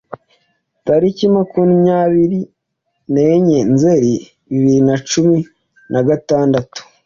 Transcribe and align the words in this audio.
tariki 0.85 1.25
makumyabiri 1.35 2.39
nenye 3.15 3.59
Nzeli 3.73 4.13
bibiri 4.49 4.79
nacumi 4.87 5.39
nagatandatu 5.91 6.79